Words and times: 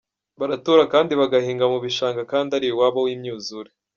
Baratura 0.39 0.83
kandi 0.93 1.11
bagahinga 1.19 1.65
mu 1.73 1.79
bishanga, 1.85 2.21
kandi 2.31 2.49
ari 2.57 2.67
iwabo 2.69 2.99
w’imyuzure. 3.07 3.69